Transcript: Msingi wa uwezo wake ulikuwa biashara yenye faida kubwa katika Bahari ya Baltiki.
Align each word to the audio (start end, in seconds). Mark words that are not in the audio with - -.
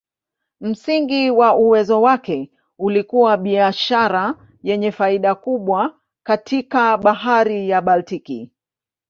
Msingi 0.61 1.31
wa 1.31 1.55
uwezo 1.55 2.01
wake 2.01 2.51
ulikuwa 2.79 3.37
biashara 3.37 4.35
yenye 4.63 4.91
faida 4.91 5.35
kubwa 5.35 5.99
katika 6.23 6.97
Bahari 6.97 7.69
ya 7.69 7.81
Baltiki. 7.81 8.51